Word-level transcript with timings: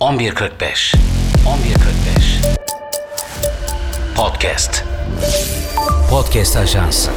11.45 0.00 0.94
11.45 1.46 2.58
Podcast. 4.16 4.84
Podcast 6.10 6.56
Ajansı. 6.56 7.10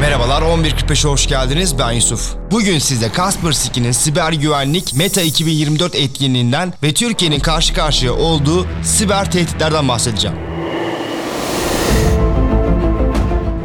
Merhabalar 0.00 0.42
11.45'e 0.42 1.10
hoş 1.10 1.26
geldiniz. 1.26 1.78
Ben 1.78 1.92
Yusuf. 1.92 2.34
Bugün 2.50 2.78
size 2.78 3.08
Kaspersky'nin 3.12 3.92
siber 3.92 4.32
güvenlik 4.32 4.94
Meta 4.94 5.22
2024 5.22 5.94
etkinliğinden 5.94 6.72
ve 6.82 6.94
Türkiye'nin 6.94 7.40
karşı 7.40 7.74
karşıya 7.74 8.12
olduğu 8.12 8.66
siber 8.82 9.30
tehditlerden 9.30 9.88
bahsedeceğim. 9.88 10.55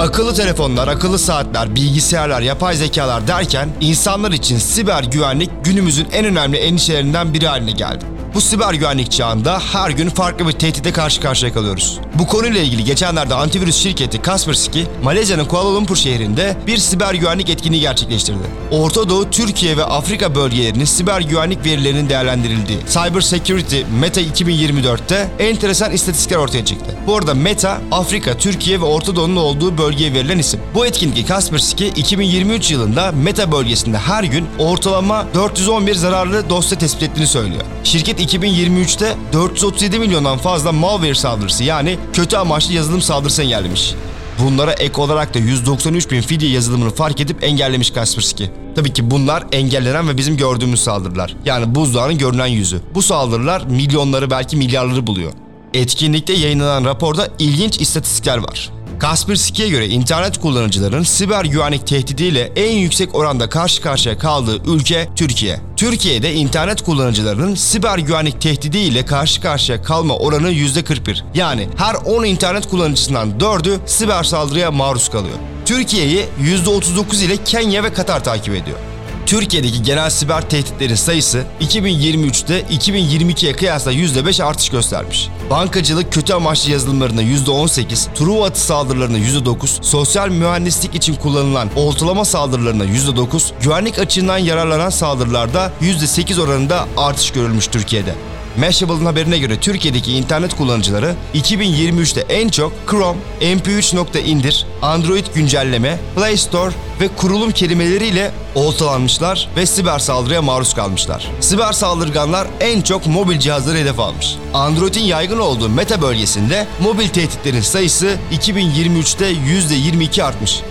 Akıllı 0.02 0.34
telefonlar, 0.34 0.88
akıllı 0.88 1.20
saatler, 1.20 1.76
bilgisayarlar, 1.76 2.42
yapay 2.42 2.76
zekalar 2.76 3.28
derken 3.28 3.70
insanlar 3.82 4.32
için 4.32 4.58
siber 4.58 5.04
güvenlik 5.04 5.50
günümüzün 5.64 6.08
en 6.12 6.26
önemli 6.26 6.58
endişelerinden 6.58 7.34
biri 7.34 7.48
haline 7.48 7.72
geldi. 7.72 8.06
Bu 8.34 8.42
siber 8.42 8.74
güvenlik 8.74 9.12
çağında 9.12 9.60
her 9.60 9.90
gün 9.90 10.10
farklı 10.10 10.48
bir 10.48 10.52
tehdide 10.52 10.92
karşı 10.92 11.22
karşıya 11.22 11.54
kalıyoruz. 11.54 12.00
Bu 12.20 12.28
konuyla 12.28 12.62
ilgili 12.62 12.84
geçenlerde 12.84 13.36
antivirüs 13.36 13.78
şirketi 13.78 14.22
Kaspersky, 14.22 14.86
Malezya'nın 15.04 15.46
Kuala 15.46 15.74
Lumpur 15.76 15.96
şehrinde 15.96 16.58
bir 16.68 16.78
siber 16.78 17.14
güvenlik 17.14 17.50
etkinliği 17.50 17.82
gerçekleştirdi. 17.82 18.38
Orta 18.72 19.10
Doğu, 19.10 19.30
Türkiye 19.30 19.78
ve 19.78 19.84
Afrika 19.84 20.36
bölgelerinin 20.36 20.86
siber 20.86 21.22
güvenlik 21.22 21.66
verilerinin 21.66 22.10
değerlendirildiği 22.10 22.80
Cyber 22.90 23.22
Security 23.22 23.82
Meta 24.00 24.22
2024'te 24.22 25.28
enteresan 25.40 25.92
istatistikler 25.92 26.38
ortaya 26.38 26.66
çıktı. 26.66 26.96
Bu 27.08 27.16
arada 27.18 27.34
Meta, 27.34 27.82
Afrika, 27.92 28.38
Türkiye 28.38 28.82
ve 28.82 28.86
Orta 28.86 29.16
Doğu'nun 29.16 29.36
olduğu 29.36 29.78
bölgeye 29.78 30.14
verilen 30.14 30.40
isim. 30.40 30.60
Bu 30.76 30.86
etkinliği 30.86 31.26
Kaspersky 31.26 31.90
2023 31.90 32.72
yılında 32.72 33.12
Meta 33.12 33.52
bölgesinde 33.52 33.98
her 33.98 34.24
gün 34.24 34.48
ortalama 34.60 35.26
411 35.34 35.96
zararlı 35.96 36.50
dosya 36.50 36.78
tespit 36.78 37.04
ettiğini 37.04 37.28
söylüyor. 37.28 37.62
Şirket 37.84 38.21
2023'te 38.22 39.16
437 39.34 40.00
milyondan 40.00 40.38
fazla 40.38 40.72
malware 40.72 41.16
saldırısı 41.16 41.64
yani 41.64 41.98
kötü 42.14 42.38
amaçlı 42.38 42.74
yazılım 42.74 43.02
saldırısı 43.02 43.42
engellemiş. 43.42 43.96
Bunlara 44.40 44.72
ek 44.74 45.02
olarak 45.02 45.34
da 45.34 45.40
193 45.40 46.12
bin 46.12 46.22
fidye 46.22 46.50
yazılımını 46.50 46.90
fark 46.90 47.22
edip 47.22 47.44
engellemiş 47.44 47.92
Kaspersky. 47.92 48.50
Tabii 48.76 48.94
ki 48.94 49.12
bunlar 49.12 49.44
engellenen 49.52 50.08
ve 50.08 50.18
bizim 50.18 50.38
gördüğümüz 50.38 50.84
saldırılar. 50.84 51.36
Yani 51.46 51.76
buzdağının 51.76 52.18
görünen 52.18 52.48
yüzü. 52.48 52.82
Bu 52.96 53.02
saldırılar 53.02 53.66
milyonları 53.66 54.30
belki 54.30 54.58
milyarları 54.58 55.08
buluyor. 55.08 55.32
Etkinlikte 55.74 56.34
yayınlanan 56.34 56.86
raporda 56.86 57.28
ilginç 57.40 57.82
istatistikler 57.82 58.38
var. 58.38 58.70
Kaspersky'ye 59.02 59.70
göre 59.70 59.88
internet 59.88 60.38
kullanıcıların 60.38 61.04
siber 61.04 61.46
güvenlik 61.46 61.88
tehdidiyle 61.88 62.52
en 62.56 62.72
yüksek 62.72 63.16
oranda 63.16 63.50
karşı 63.50 63.82
karşıya 63.82 64.18
kaldığı 64.18 64.72
ülke 64.72 65.10
Türkiye. 65.16 65.60
Türkiye'de 65.78 66.34
internet 66.34 66.82
kullanıcılarının 66.82 67.56
siber 67.56 67.98
güvenlik 67.98 68.42
tehdidiyle 68.42 69.06
karşı 69.06 69.42
karşıya 69.42 69.82
kalma 69.82 70.18
oranı 70.18 70.52
%41. 70.52 71.24
Yani 71.34 71.68
her 71.78 71.96
10 71.96 72.24
internet 72.24 72.70
kullanıcısından 72.70 73.32
4'ü 73.40 73.80
siber 73.86 74.24
saldırıya 74.24 74.72
maruz 74.72 75.10
kalıyor. 75.10 75.36
Türkiye'yi 75.66 76.26
%39 76.42 77.26
ile 77.26 77.38
Kenya 77.44 77.84
ve 77.84 77.94
Katar 77.94 78.24
takip 78.24 78.54
ediyor. 78.56 78.91
Türkiye'deki 79.32 79.84
genel 79.84 80.10
siber 80.10 80.50
tehditlerin 80.50 80.96
sayısı 80.96 81.44
2023'te 81.62 82.62
2022'ye 82.62 83.54
kıyasla 83.54 83.94
%5 83.94 84.44
artış 84.44 84.70
göstermiş. 84.70 85.30
Bankacılık 85.50 86.14
kötü 86.14 86.34
amaçlı 86.34 86.72
yazılımlarına 86.72 87.24
%18, 87.24 88.14
Truva 88.14 88.46
atı 88.46 88.60
saldırılarına 88.62 89.18
%9, 89.18 89.84
sosyal 89.84 90.30
mühendislik 90.30 90.96
için 90.96 91.16
kullanılan 91.16 91.70
oltalama 91.76 92.26
saldırılarına 92.26 92.86
%9, 92.86 93.52
güvenlik 93.62 94.00
açığından 94.00 94.38
yararlanan 94.38 94.90
saldırılarda 94.90 95.72
%8 95.82 96.42
oranında 96.42 96.88
artış 96.98 97.32
görülmüş 97.32 97.68
Türkiye'de. 97.68 98.16
Mashable'ın 98.58 99.06
haberine 99.06 99.38
göre 99.38 99.60
Türkiye'deki 99.60 100.14
internet 100.14 100.56
kullanıcıları 100.56 101.16
2023'te 101.36 102.22
en 102.22 102.50
çok 102.50 102.74
Chrome, 102.90 103.20
MP3 103.42 103.96
nokta 103.96 104.20
indir, 104.20 104.66
Android 104.82 105.26
güncelleme, 105.36 106.00
Play 106.16 106.38
Store 106.38 106.74
ve 107.02 107.08
kurulum 107.08 107.52
kelimeleriyle 107.52 108.32
oltalanmışlar 108.56 109.50
ve 109.56 109.66
siber 109.66 110.00
saldırıya 110.00 110.42
maruz 110.42 110.74
kalmışlar. 110.74 111.28
Siber 111.40 111.74
saldırganlar 111.74 112.48
en 112.60 112.82
çok 112.82 113.08
mobil 113.08 113.40
cihazları 113.40 113.78
hedef 113.78 114.00
almış. 114.00 114.36
Android'in 114.54 115.04
yaygın 115.04 115.40
olduğu 115.40 115.70
meta 115.70 116.02
bölgesinde 116.02 116.68
mobil 116.80 117.08
tehditlerin 117.08 117.62
sayısı 117.62 118.18
2023'te 118.32 119.32
%22 119.32 120.24
artmış. 120.24 120.62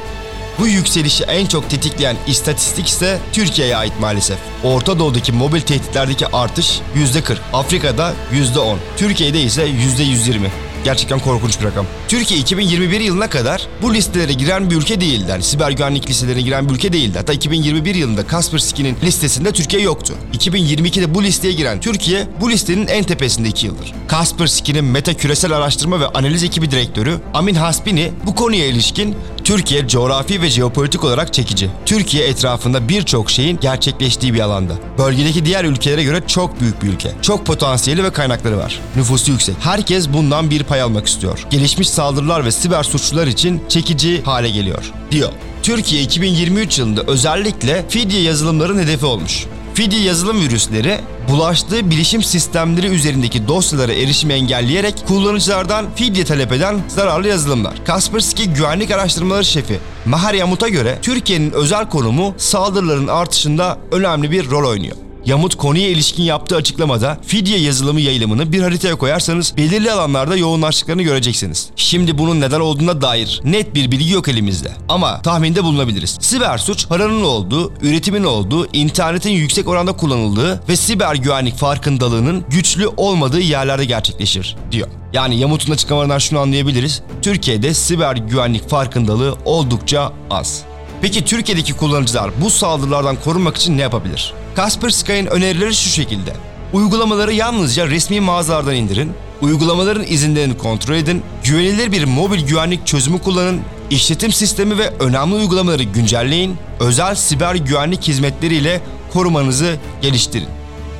Bu 0.58 0.66
yükselişi 0.66 1.24
en 1.24 1.46
çok 1.46 1.70
tetikleyen 1.70 2.16
istatistik 2.26 2.88
ise 2.88 3.18
Türkiye'ye 3.32 3.76
ait 3.76 4.00
maalesef. 4.00 4.38
Orta 4.64 4.98
Doğu'daki 4.98 5.32
mobil 5.32 5.60
tehditlerdeki 5.60 6.26
artış 6.26 6.80
%40, 6.96 7.36
Afrika'da 7.52 8.14
%10, 8.32 8.76
Türkiye'de 8.96 9.42
ise 9.42 9.62
%120. 9.68 10.38
Gerçekten 10.84 11.18
korkunç 11.18 11.60
bir 11.60 11.64
rakam. 11.64 11.86
Türkiye 12.08 12.40
2021 12.40 13.00
yılına 13.00 13.30
kadar 13.30 13.66
bu 13.82 13.94
listelere 13.94 14.32
giren 14.32 14.70
bir 14.70 14.76
ülke 14.76 15.00
değildi. 15.00 15.26
Yani 15.30 15.42
siber 15.42 15.70
güvenlik 15.70 16.10
listelerine 16.10 16.42
giren 16.42 16.68
bir 16.68 16.74
ülke 16.74 16.92
değildi. 16.92 17.18
Hatta 17.18 17.32
2021 17.32 17.94
yılında 17.94 18.26
Kaspersky'nin 18.26 18.96
listesinde 19.02 19.52
Türkiye 19.52 19.82
yoktu. 19.82 20.14
2022'de 20.32 21.14
bu 21.14 21.22
listeye 21.22 21.52
giren 21.54 21.80
Türkiye 21.80 22.26
bu 22.40 22.50
listenin 22.50 22.86
en 22.86 23.04
tepesinde 23.04 23.48
2 23.48 23.66
yıldır. 23.66 23.92
Kaspersky'nin 24.08 24.84
Meta 24.84 25.14
Küresel 25.14 25.52
Araştırma 25.52 26.00
ve 26.00 26.06
Analiz 26.06 26.42
Ekibi 26.42 26.70
Direktörü 26.70 27.20
Amin 27.34 27.54
Hasbini 27.54 28.12
bu 28.26 28.34
konuya 28.34 28.66
ilişkin 28.66 29.16
Türkiye 29.44 29.88
coğrafi 29.88 30.42
ve 30.42 30.50
jeopolitik 30.50 31.04
olarak 31.04 31.32
çekici. 31.32 31.70
Türkiye 31.86 32.28
etrafında 32.28 32.88
birçok 32.88 33.30
şeyin 33.30 33.58
gerçekleştiği 33.60 34.34
bir 34.34 34.40
alanda. 34.40 34.72
Bölgedeki 34.98 35.44
diğer 35.44 35.64
ülkelere 35.64 36.04
göre 36.04 36.22
çok 36.26 36.60
büyük 36.60 36.82
bir 36.82 36.88
ülke. 36.88 37.12
Çok 37.22 37.46
potansiyeli 37.46 38.04
ve 38.04 38.10
kaynakları 38.10 38.58
var. 38.58 38.80
Nüfusu 38.96 39.32
yüksek. 39.32 39.54
Herkes 39.60 40.08
bundan 40.12 40.50
bir 40.50 40.64
pay 40.64 40.82
almak 40.82 41.06
istiyor. 41.06 41.46
Gelişmiş 41.50 41.88
saldırılar 41.88 42.44
ve 42.44 42.52
siber 42.52 42.82
suçlular 42.82 43.26
için 43.26 43.62
çekici 43.68 44.22
hale 44.22 44.50
geliyor, 44.50 44.92
diyor. 45.10 45.32
Türkiye 45.62 46.02
2023 46.02 46.78
yılında 46.78 47.02
özellikle 47.06 47.84
fidye 47.88 48.22
yazılımların 48.22 48.78
hedefi 48.78 49.06
olmuş. 49.06 49.46
Fidye 49.80 50.00
yazılım 50.00 50.40
virüsleri 50.40 51.00
bulaştığı 51.28 51.90
bilişim 51.90 52.22
sistemleri 52.22 52.86
üzerindeki 52.86 53.48
dosyalara 53.48 53.92
erişimi 53.92 54.32
engelleyerek 54.32 54.94
kullanıcılardan 55.06 55.86
fidye 55.94 56.24
talep 56.24 56.52
eden 56.52 56.80
zararlı 56.88 57.28
yazılımlar. 57.28 57.84
Kaspersky 57.84 58.48
Güvenlik 58.54 58.90
Araştırmaları 58.90 59.44
Şefi 59.44 59.78
Mahar 60.06 60.34
Yamut'a 60.34 60.68
göre 60.68 60.98
Türkiye'nin 61.02 61.50
özel 61.50 61.88
konumu 61.88 62.34
saldırıların 62.38 63.06
artışında 63.06 63.78
önemli 63.92 64.30
bir 64.30 64.50
rol 64.50 64.68
oynuyor. 64.68 64.96
Yamut 65.30 65.54
konuya 65.54 65.88
ilişkin 65.88 66.22
yaptığı 66.22 66.56
açıklamada 66.56 67.18
fidye 67.26 67.58
yazılımı 67.58 68.00
yayılımını 68.00 68.52
bir 68.52 68.62
haritaya 68.62 68.94
koyarsanız 68.94 69.56
belirli 69.56 69.92
alanlarda 69.92 70.36
yoğunlaştıklarını 70.36 71.02
göreceksiniz. 71.02 71.68
Şimdi 71.76 72.18
bunun 72.18 72.40
neden 72.40 72.60
olduğuna 72.60 73.02
dair 73.02 73.40
net 73.44 73.74
bir 73.74 73.90
bilgi 73.90 74.12
yok 74.12 74.28
elimizde. 74.28 74.72
Ama 74.88 75.22
tahminde 75.22 75.64
bulunabiliriz. 75.64 76.18
Siber 76.20 76.58
suç 76.58 76.88
paranın 76.88 77.22
olduğu, 77.22 77.72
üretimin 77.82 78.24
olduğu, 78.24 78.66
internetin 78.72 79.30
yüksek 79.30 79.68
oranda 79.68 79.92
kullanıldığı 79.92 80.62
ve 80.68 80.76
siber 80.76 81.14
güvenlik 81.14 81.56
farkındalığının 81.56 82.44
güçlü 82.50 82.86
olmadığı 82.96 83.40
yerlerde 83.40 83.84
gerçekleşir, 83.84 84.56
diyor. 84.72 84.88
Yani 85.12 85.38
Yamut'un 85.38 85.72
açıklamalarından 85.72 86.18
şunu 86.18 86.38
anlayabiliriz. 86.38 87.02
Türkiye'de 87.22 87.74
siber 87.74 88.16
güvenlik 88.16 88.68
farkındalığı 88.68 89.36
oldukça 89.44 90.12
az. 90.30 90.69
Peki 91.02 91.24
Türkiye'deki 91.24 91.72
kullanıcılar 91.72 92.30
bu 92.40 92.50
saldırılardan 92.50 93.16
korunmak 93.16 93.56
için 93.56 93.78
ne 93.78 93.82
yapabilir? 93.82 94.34
Kaspersky'ın 94.56 95.26
önerileri 95.26 95.74
şu 95.74 95.88
şekilde. 95.88 96.32
Uygulamaları 96.72 97.32
yalnızca 97.32 97.86
resmi 97.86 98.20
mağazalardan 98.20 98.74
indirin, 98.74 99.12
uygulamaların 99.40 100.04
izinlerini 100.08 100.58
kontrol 100.58 100.94
edin, 100.94 101.22
güvenilir 101.44 101.92
bir 101.92 102.04
mobil 102.04 102.46
güvenlik 102.46 102.86
çözümü 102.86 103.18
kullanın, 103.18 103.60
işletim 103.90 104.32
sistemi 104.32 104.78
ve 104.78 104.90
önemli 105.00 105.34
uygulamaları 105.34 105.82
güncelleyin, 105.82 106.56
özel 106.80 107.14
siber 107.14 107.54
güvenlik 107.54 108.08
hizmetleriyle 108.08 108.80
korumanızı 109.12 109.76
geliştirin. 110.02 110.48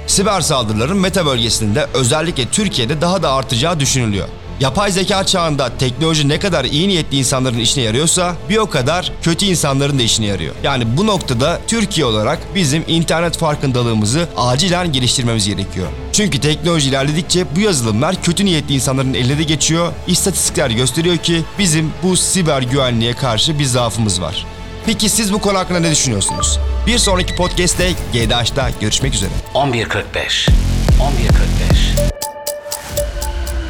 Siber 0.06 0.40
saldırıların 0.40 0.96
meta 0.96 1.26
bölgesinde 1.26 1.86
özellikle 1.94 2.48
Türkiye'de 2.48 3.00
daha 3.00 3.22
da 3.22 3.32
artacağı 3.32 3.80
düşünülüyor. 3.80 4.28
Yapay 4.60 4.92
zeka 4.92 5.26
çağında 5.26 5.78
teknoloji 5.78 6.28
ne 6.28 6.38
kadar 6.38 6.64
iyi 6.64 6.88
niyetli 6.88 7.18
insanların 7.18 7.58
işine 7.58 7.84
yarıyorsa 7.84 8.36
bir 8.48 8.56
o 8.56 8.66
kadar 8.70 9.12
kötü 9.22 9.46
insanların 9.46 9.98
da 9.98 10.02
işine 10.02 10.26
yarıyor. 10.26 10.54
Yani 10.62 10.96
bu 10.96 11.06
noktada 11.06 11.60
Türkiye 11.66 12.06
olarak 12.06 12.38
bizim 12.54 12.84
internet 12.86 13.38
farkındalığımızı 13.38 14.28
acilen 14.36 14.92
geliştirmemiz 14.92 15.46
gerekiyor. 15.46 15.86
Çünkü 16.12 16.40
teknoloji 16.40 16.88
ilerledikçe 16.88 17.56
bu 17.56 17.60
yazılımlar 17.60 18.22
kötü 18.22 18.44
niyetli 18.44 18.74
insanların 18.74 19.14
eline 19.14 19.38
de 19.38 19.42
geçiyor. 19.42 19.92
İstatistikler 20.06 20.70
gösteriyor 20.70 21.16
ki 21.16 21.42
bizim 21.58 21.92
bu 22.02 22.16
siber 22.16 22.62
güvenliğe 22.62 23.12
karşı 23.12 23.58
bir 23.58 23.64
zaafımız 23.64 24.20
var. 24.20 24.46
Peki 24.86 25.08
siz 25.08 25.32
bu 25.32 25.38
konu 25.38 25.58
hakkında 25.58 25.80
ne 25.80 25.90
düşünüyorsunuz? 25.90 26.58
Bir 26.86 26.98
sonraki 26.98 27.34
podcast'te 27.34 27.92
GDH'da 28.12 28.70
görüşmek 28.80 29.14
üzere. 29.14 29.30
11.45 29.54 29.88
11.45 30.14 30.50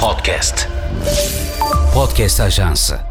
Podcast 0.00 0.69
Podcast 1.94 2.40
Ajansı 2.40 3.10